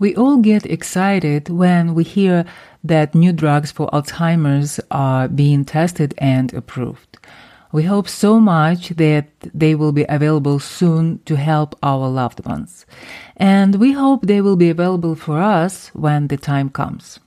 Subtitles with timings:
[0.00, 2.44] We all get excited when we hear
[2.84, 7.18] that new drugs for Alzheimer's are being tested and approved.
[7.72, 12.86] We hope so much that they will be available soon to help our loved ones.
[13.36, 17.18] And we hope they will be available for us when the time comes.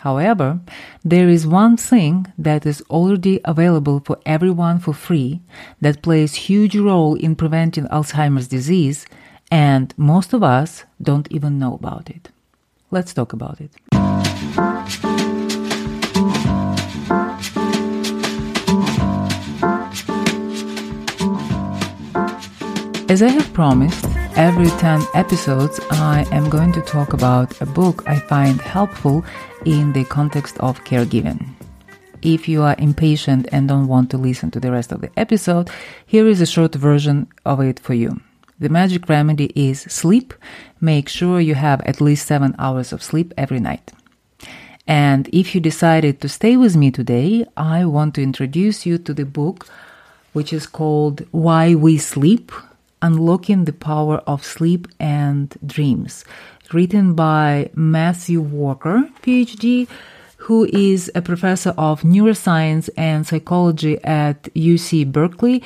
[0.00, 0.60] However,
[1.02, 5.40] there is one thing that is already available for everyone for free
[5.80, 9.06] that plays huge role in preventing Alzheimer's disease
[9.50, 12.30] and most of us don't even know about it.
[12.90, 13.70] Let's talk about it.
[23.10, 24.04] As I have promised,
[24.36, 29.24] every 10 episodes I am going to talk about a book I find helpful
[29.64, 31.54] in the context of caregiving.
[32.20, 35.70] If you are impatient and don't want to listen to the rest of the episode,
[36.06, 38.20] here is a short version of it for you.
[38.60, 40.34] The magic remedy is sleep.
[40.80, 43.92] Make sure you have at least seven hours of sleep every night.
[44.86, 49.14] And if you decided to stay with me today, I want to introduce you to
[49.14, 49.68] the book
[50.32, 52.50] which is called Why We Sleep
[53.00, 56.24] Unlocking the Power of Sleep and Dreams,
[56.72, 59.86] written by Matthew Walker, PhD,
[60.36, 65.62] who is a professor of neuroscience and psychology at UC Berkeley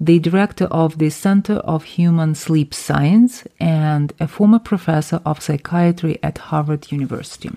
[0.00, 6.18] the director of the Center of Human Sleep Science, and a former professor of psychiatry
[6.22, 7.50] at Harvard University.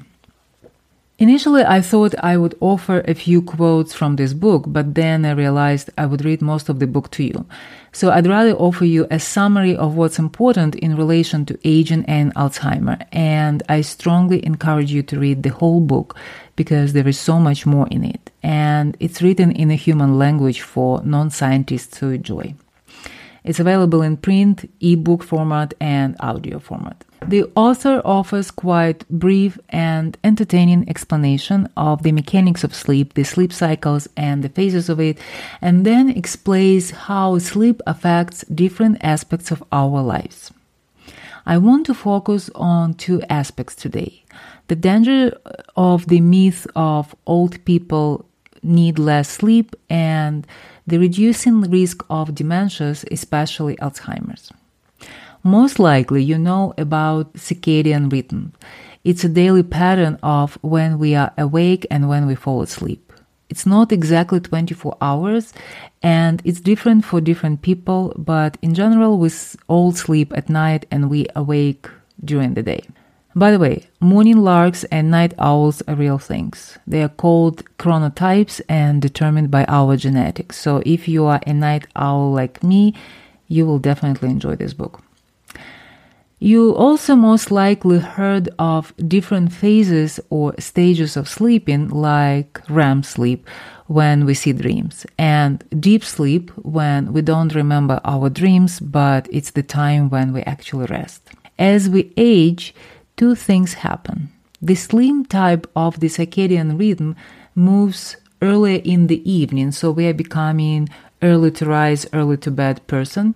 [1.19, 5.31] Initially, I thought I would offer a few quotes from this book, but then I
[5.31, 7.43] realized I would read most of the book to you.
[7.91, 12.35] So I'd rather offer you a summary of what's important in relation to aging and
[12.35, 13.03] Alzheimer.
[13.11, 16.15] And I strongly encourage you to read the whole book
[16.55, 18.29] because there is so much more in it.
[18.43, 22.53] And it's written in a human language for non scientists to enjoy.
[23.47, 27.05] It's available in print, ebook format, and audio format.
[27.25, 33.53] The author offers quite brief and entertaining explanation of the mechanics of sleep, the sleep
[33.53, 35.17] cycles and the phases of it,
[35.61, 40.51] and then explains how sleep affects different aspects of our lives.
[41.45, 44.25] I want to focus on two aspects today.
[44.67, 45.39] The danger
[45.77, 48.26] of the myth of old people
[48.67, 50.45] need less sleep and
[50.85, 54.51] the reducing risk of dementias, especially Alzheimer's.
[55.43, 58.53] Most likely, you know about circadian rhythm.
[59.03, 63.13] It's a daily pattern of when we are awake and when we fall asleep.
[63.49, 65.53] It's not exactly 24 hours
[66.03, 69.29] and it's different for different people, but in general, we
[69.67, 71.87] all sleep at night and we awake
[72.23, 72.83] during the day.
[73.37, 76.79] By the way, morning larks and night owls are real things.
[76.87, 80.57] They are called chronotypes and determined by our genetics.
[80.57, 82.95] So if you are a night owl like me,
[83.47, 85.03] you will definitely enjoy this book.
[86.39, 93.47] You also most likely heard of different phases or stages of sleeping, like REM sleep,
[93.85, 99.51] when we see dreams, and deep sleep, when we don't remember our dreams, but it's
[99.51, 101.29] the time when we actually rest.
[101.59, 102.73] As we age,
[103.17, 104.31] two things happen.
[104.61, 107.15] The sleep type of the circadian rhythm
[107.55, 110.87] moves earlier in the evening, so we are becoming
[111.21, 113.35] early to rise, early to bed person,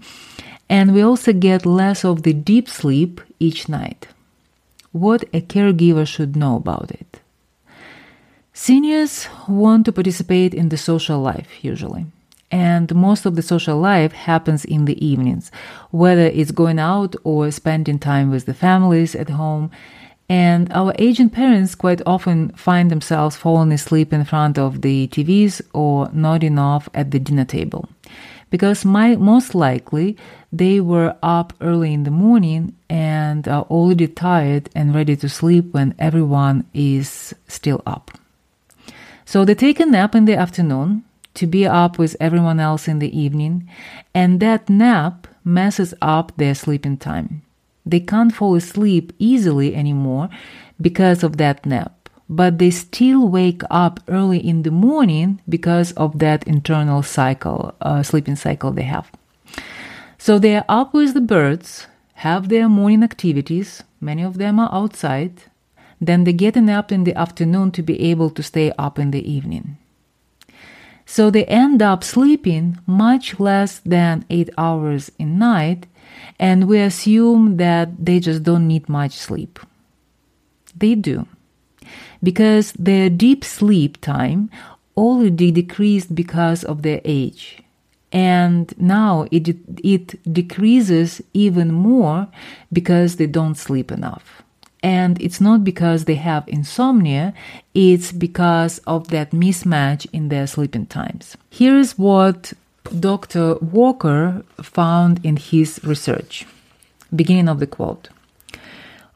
[0.69, 4.07] and we also get less of the deep sleep each night.
[4.91, 7.19] What a caregiver should know about it.
[8.53, 12.05] Seniors want to participate in the social life usually
[12.51, 15.51] and most of the social life happens in the evenings,
[15.91, 19.71] whether it's going out or spending time with the families at home.
[20.27, 25.61] And our aging parents quite often find themselves falling asleep in front of the TVs
[25.73, 27.87] or nodding off at the dinner table.
[28.49, 30.17] Because my, most likely
[30.51, 35.73] they were up early in the morning and are already tired and ready to sleep
[35.73, 38.11] when everyone is still up.
[39.23, 42.99] So they take a nap in the afternoon to be up with everyone else in
[42.99, 43.69] the evening,
[44.13, 47.41] and that nap messes up their sleeping time.
[47.85, 50.29] They can't fall asleep easily anymore
[50.79, 56.19] because of that nap, but they still wake up early in the morning because of
[56.19, 59.11] that internal cycle, uh, sleeping cycle they have.
[60.17, 64.69] So they are up with the birds, have their morning activities, many of them are
[64.71, 65.43] outside,
[65.99, 69.11] then they get a nap in the afternoon to be able to stay up in
[69.11, 69.77] the evening.
[71.11, 75.85] So they end up sleeping much less than eight hours in night,
[76.39, 79.59] and we assume that they just don't need much sleep.
[80.73, 81.27] They do.
[82.23, 84.49] Because their deep sleep time
[84.95, 87.61] already decreased because of their age.
[88.13, 89.49] And now it,
[89.83, 92.29] it decreases even more
[92.71, 94.43] because they don't sleep enough.
[94.83, 97.33] And it's not because they have insomnia,
[97.73, 101.37] it's because of that mismatch in their sleeping times.
[101.49, 102.53] Here's what
[102.99, 103.55] Dr.
[103.55, 106.47] Walker found in his research.
[107.15, 108.09] Beginning of the quote.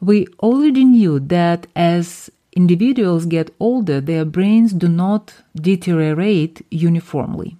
[0.00, 7.56] We already knew that as individuals get older, their brains do not deteriorate uniformly.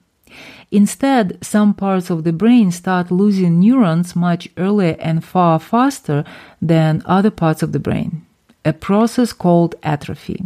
[0.70, 6.24] Instead, some parts of the brain start losing neurons much earlier and far faster
[6.60, 8.26] than other parts of the brain,
[8.64, 10.42] a process called atrophy.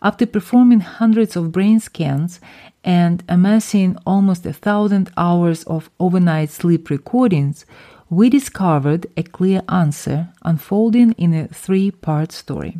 [0.00, 2.40] After performing hundreds of brain scans
[2.84, 7.66] and amassing almost a thousand hours of overnight sleep recordings,
[8.08, 12.78] we discovered a clear answer unfolding in a three part story.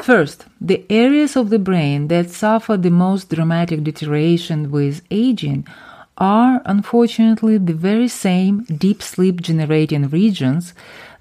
[0.00, 5.66] First, the areas of the brain that suffer the most dramatic deterioration with aging
[6.16, 10.72] are unfortunately the very same deep sleep generating regions,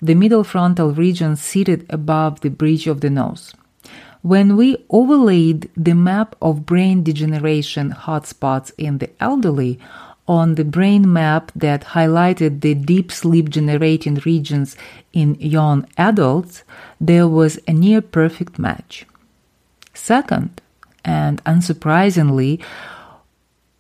[0.02, 3.54] the middle frontal region seated above the bridge of the nose.
[4.22, 9.80] When we overlaid the map of brain degeneration hotspots in the elderly
[10.28, 14.76] on the brain map that highlighted the deep sleep generating regions
[15.14, 16.64] in young adults,
[17.00, 19.06] there was a near perfect match.
[19.94, 20.62] Second,
[21.06, 22.62] and unsurprisingly,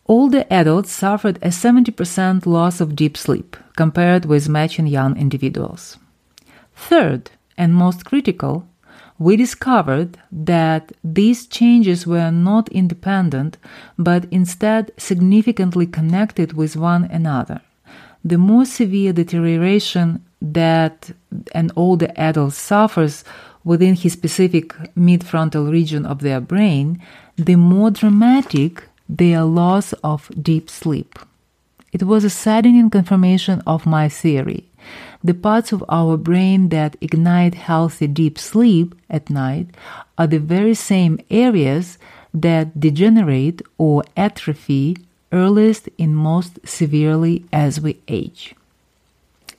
[0.08, 5.98] older adults suffered a 70% loss of deep sleep compared with matching young individuals.
[6.76, 8.68] Third, and most critical,
[9.20, 13.58] we discovered that these changes were not independent,
[13.98, 17.62] but instead significantly connected with one another.
[18.24, 21.12] The more severe deterioration that
[21.54, 23.24] an older adult suffers
[23.64, 27.02] within his specific midfrontal region of their brain,
[27.36, 31.18] the more dramatic their loss of deep sleep.
[31.92, 34.70] It was a saddening confirmation of my theory
[35.24, 39.68] the parts of our brain that ignite healthy deep sleep at night
[40.18, 41.98] are the very same areas
[42.34, 44.98] that degenerate or atrophy
[45.32, 48.56] earliest and most severely as we age.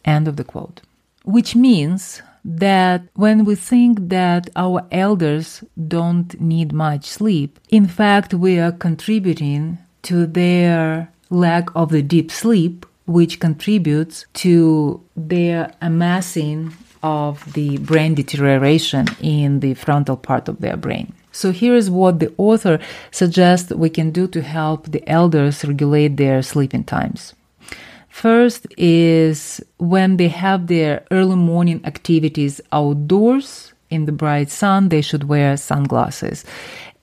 [0.04, 0.80] End of the quote.
[1.24, 8.32] Which means that when we think that our elders don't need much sleep, in fact,
[8.32, 16.72] we are contributing to their lack of the deep sleep which contributes to their amassing
[17.02, 21.12] of the brain deterioration in the frontal part of their brain.
[21.32, 22.78] So here's what the author
[23.10, 27.34] suggests we can do to help the elders regulate their sleeping times.
[28.08, 35.00] First is when they have their early morning activities outdoors in the bright sun, they
[35.00, 36.44] should wear sunglasses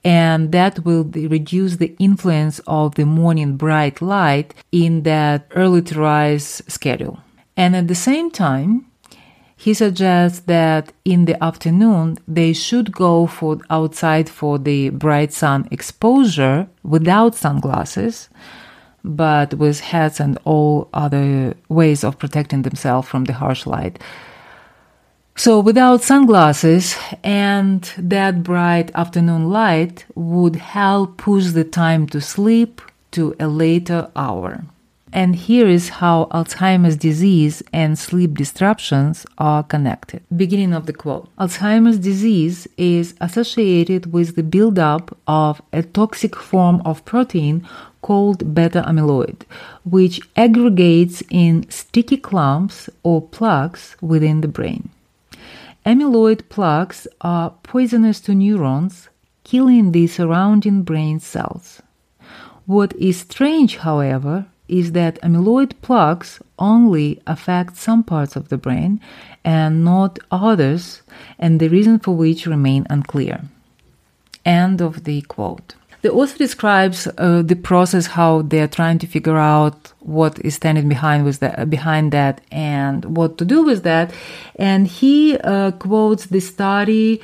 [0.06, 5.98] and that will reduce the influence of the morning bright light in that early to
[5.98, 7.18] rise schedule.
[7.56, 8.86] And at the same time,
[9.56, 15.66] he suggests that in the afternoon they should go for outside for the bright sun
[15.72, 18.28] exposure without sunglasses
[19.02, 23.98] but with hats and all other ways of protecting themselves from the harsh light
[25.38, 32.80] so without sunglasses and that bright afternoon light would help push the time to sleep
[33.10, 34.64] to a later hour.
[35.12, 40.22] And here is how Alzheimer's disease and sleep disruptions are connected.
[40.34, 46.82] Beginning of the quote Alzheimer's disease is associated with the buildup of a toxic form
[46.84, 47.66] of protein
[48.00, 49.42] called beta amyloid,
[49.84, 54.90] which aggregates in sticky clumps or plaques within the brain.
[55.86, 59.08] Amyloid plaques are poisonous to neurons,
[59.44, 61.80] killing the surrounding brain cells.
[62.66, 69.00] What is strange, however, is that amyloid plaques only affect some parts of the brain
[69.44, 71.02] and not others,
[71.38, 73.42] and the reason for which remain unclear.
[74.44, 75.76] End of the quote.
[76.06, 80.54] The author describes uh, the process how they are trying to figure out what is
[80.54, 84.14] standing behind with that, behind that and what to do with that,
[84.54, 87.20] and he uh, quotes the study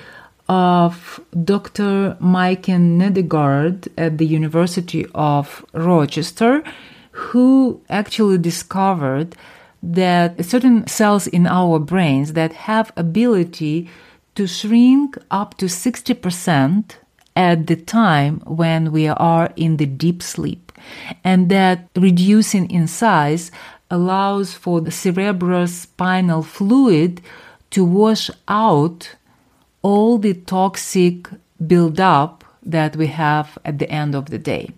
[0.48, 2.16] of Dr.
[2.20, 6.64] Maiken Nedergaard at the University of Rochester,
[7.12, 9.36] who actually discovered
[9.80, 13.88] that certain cells in our brains that have ability
[14.34, 16.96] to shrink up to 60%
[17.36, 20.72] at the time when we are in the deep sleep.
[21.24, 23.50] And that reducing in size
[23.90, 27.20] allows for the cerebrospinal fluid
[27.70, 29.14] to wash out
[29.82, 31.28] all the toxic
[31.66, 34.70] buildup that we have at the end of the day.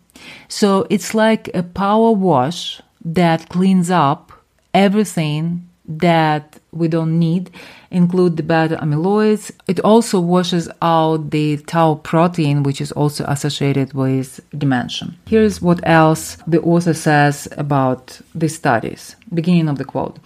[0.48, 4.32] So it's like a power wash that cleans up
[4.72, 7.50] everything that we don't need
[7.90, 9.50] include the beta amyloids.
[9.68, 15.14] It also washes out the tau protein, which is also associated with dementia.
[15.26, 19.16] Here's what else the author says about these studies.
[19.32, 20.18] Beginning of the quote.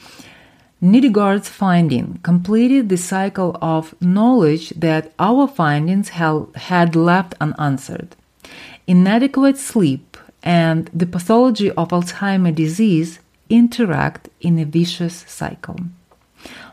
[0.80, 8.14] Nedergaard's finding completed the cycle of knowledge that our findings had left unanswered.
[8.86, 13.18] Inadequate sleep and the pathology of Alzheimer's disease
[13.50, 15.76] interact in a vicious cycle.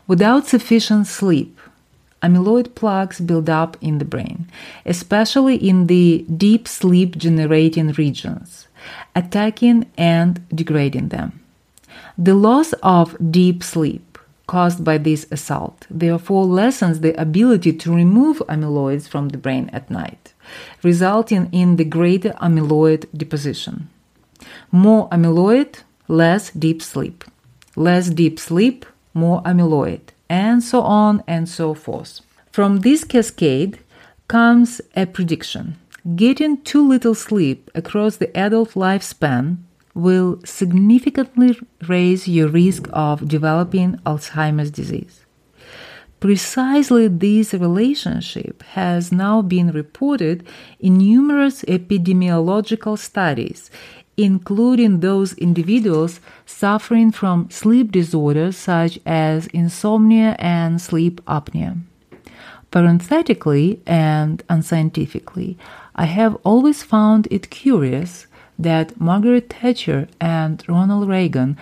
[0.06, 1.58] Without sufficient sleep,
[2.22, 4.48] amyloid plaques build up in the brain,
[4.84, 8.68] especially in the deep sleep generating regions,
[9.14, 11.40] attacking and degrading them.
[12.18, 18.38] The loss of deep sleep caused by this assault therefore lessens the ability to remove
[18.48, 20.32] amyloids from the brain at night,
[20.82, 23.88] resulting in the greater amyloid deposition.
[24.70, 27.24] More amyloid, less deep sleep.
[27.76, 32.20] Less deep sleep, more amyloid, and so on and so forth.
[32.50, 33.78] From this cascade
[34.28, 35.76] comes a prediction.
[36.14, 39.58] Getting too little sleep across the adult lifespan
[39.94, 41.58] will significantly
[41.88, 45.24] raise your risk of developing Alzheimer's disease.
[46.20, 50.46] Precisely this relationship has now been reported
[50.80, 53.70] in numerous epidemiological studies,
[54.16, 61.78] including those individuals suffering from sleep disorders such as insomnia and sleep apnea.
[62.70, 65.56] Parenthetically and unscientifically,
[65.94, 68.26] I have always found it curious
[68.58, 71.56] that Margaret Thatcher and Ronald Reagan,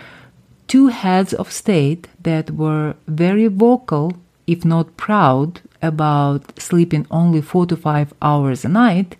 [0.66, 4.14] two heads of state that were very vocal,
[4.46, 9.16] if not proud, about sleeping only four to five hours a night,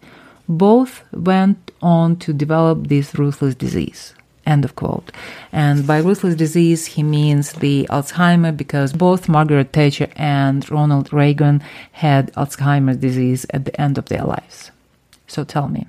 [0.48, 4.14] both went on to develop this ruthless disease.
[4.46, 5.10] End of quote.
[5.52, 11.62] And by ruthless disease, he means the Alzheimer because both Margaret Thatcher and Ronald Reagan
[11.92, 14.70] had Alzheimer's disease at the end of their lives.
[15.26, 15.86] So tell me,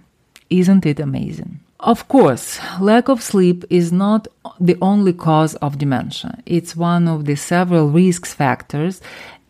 [0.50, 1.60] isn't it amazing?
[1.82, 4.28] Of course, lack of sleep is not
[4.60, 6.40] the only cause of dementia.
[6.46, 9.02] It's one of the several risk factors.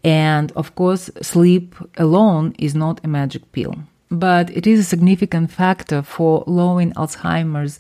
[0.04, 3.76] And of course, sleep alone is not a magic pill
[4.10, 7.80] but it is a significant factor for lowering Alzheimer's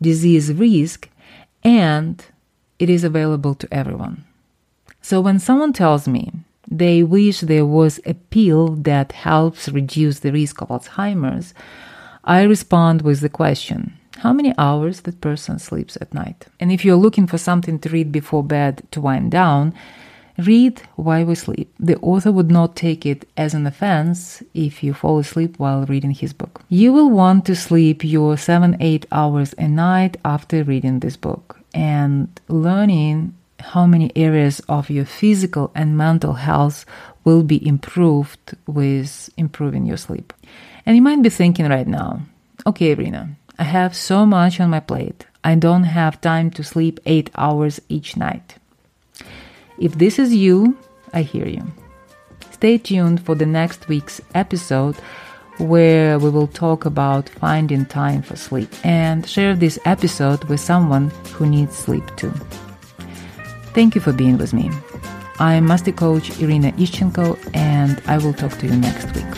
[0.00, 1.08] disease risk
[1.64, 2.24] and
[2.78, 4.24] it is available to everyone.
[5.00, 6.32] So when someone tells me
[6.70, 11.54] they wish there was a pill that helps reduce the risk of Alzheimer's,
[12.24, 16.46] I respond with the question how many hours that person sleeps at night?
[16.60, 19.74] And if you're looking for something to read before bed to wind down,
[20.38, 21.72] Read Why We Sleep.
[21.78, 26.12] The author would not take it as an offense if you fall asleep while reading
[26.12, 26.62] his book.
[26.68, 31.60] You will want to sleep your 7 8 hours a night after reading this book
[31.74, 36.84] and learning how many areas of your physical and mental health
[37.24, 40.32] will be improved with improving your sleep.
[40.84, 42.22] And you might be thinking right now,
[42.66, 45.26] okay, Irina, I have so much on my plate.
[45.44, 48.56] I don't have time to sleep eight hours each night.
[49.82, 50.78] If this is you,
[51.12, 51.64] I hear you.
[52.52, 54.94] Stay tuned for the next week's episode
[55.58, 61.10] where we will talk about finding time for sleep and share this episode with someone
[61.32, 62.32] who needs sleep too.
[63.74, 64.70] Thank you for being with me.
[65.40, 69.31] I'm Master Coach Irina Ishchenko, and I will talk to you next week.